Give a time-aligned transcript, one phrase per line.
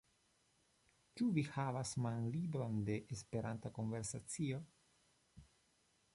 [1.19, 4.65] Ĉu vi havas manlibrojn de esperanta konversacio?